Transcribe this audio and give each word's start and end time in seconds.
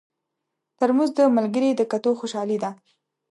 ترموز 0.79 1.09
د 1.17 1.19
ملګري 1.37 1.69
د 1.75 1.81
کتو 1.91 2.11
خوشالي 2.19 2.57
ده. 2.63 2.71